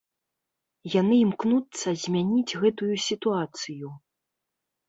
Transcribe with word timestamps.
Яны 1.01 1.15
імкнуцца 1.25 1.87
змяніць 2.05 2.57
гэтую 2.65 2.91
сітуацыю. 3.09 3.87